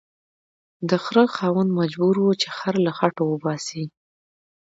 [0.89, 3.83] د خره خاوند مجبور و چې خر له خټو وباسي